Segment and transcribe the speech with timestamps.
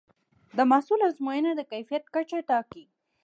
[0.57, 2.85] د محصول ازموینه د کیفیت کچه ټاکي.